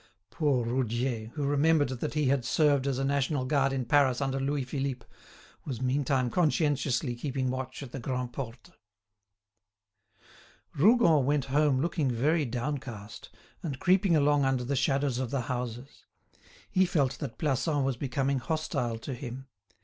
Poor 0.31 0.65
Roudier, 0.65 1.27
who 1.35 1.43
remembered 1.45 1.89
that 1.89 2.15
he 2.15 2.25
had 2.25 2.43
served 2.43 2.87
as 2.87 2.97
a 2.97 3.05
national 3.05 3.45
guard 3.45 3.71
in 3.71 3.85
Paris 3.85 4.19
under 4.19 4.39
Louis 4.39 4.63
Philippe, 4.63 5.05
was 5.63 5.79
meantime 5.79 6.31
conscientiously 6.31 7.13
keeping 7.15 7.51
watch 7.51 7.83
at 7.83 7.91
the 7.91 7.99
Grand' 7.99 8.33
Porte. 8.33 8.71
Rougon 10.73 11.27
went 11.27 11.45
home 11.53 11.79
looking 11.81 12.09
very 12.09 12.45
downcast, 12.45 13.29
and 13.61 13.77
creeping 13.79 14.15
along 14.15 14.43
under 14.43 14.63
the 14.63 14.75
shadows 14.75 15.19
of 15.19 15.29
the 15.29 15.41
houses. 15.41 16.07
He 16.71 16.87
felt 16.87 17.19
that 17.19 17.37
Plassans 17.37 17.85
was 17.85 17.95
becoming 17.95 18.39
hostile 18.39 18.97
to 18.97 19.13
him. 19.13 19.49